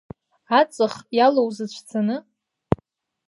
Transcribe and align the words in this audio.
Аҵых 0.59 0.93
иалоу 1.17 1.49
зыҽӡаны? 1.55 2.17